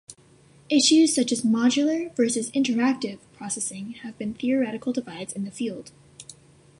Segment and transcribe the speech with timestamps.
[0.67, 5.91] Issues such as "modular" versus "interactive" processing have been theoretical divides in the field.